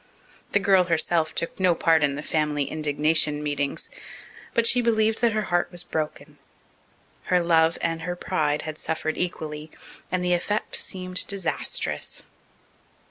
[0.53, 3.91] The girl herself took no part in the family indignation meetings.
[4.55, 6.39] But she believed that her heart was broken.
[7.25, 9.69] Her love and her pride had suffered equally,
[10.11, 12.23] and the effect seemed disastrous.